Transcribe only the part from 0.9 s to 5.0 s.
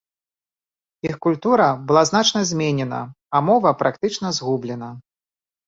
Іх культура была значна зменена, а мова практычна згублена.